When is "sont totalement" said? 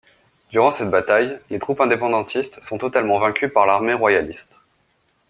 2.63-3.19